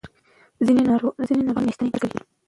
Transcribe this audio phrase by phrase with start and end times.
[0.65, 2.19] ځینې ناروغان میاشتې انتظار کوي.